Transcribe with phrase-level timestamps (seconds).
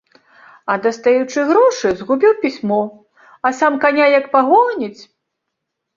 [0.71, 2.81] А дастаючы грошы, згубіў пісьмо,
[3.49, 5.01] а сам каня як пагоніць!